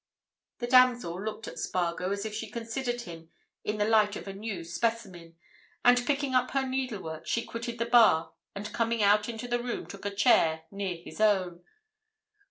[0.57, 3.29] The damsel looked at Spargo as if she considered him
[3.63, 5.35] in the light of a new specimen,
[5.85, 9.85] and picking up her needlework she quitted the bar and coming out into the room
[9.85, 11.63] took a chair near his own.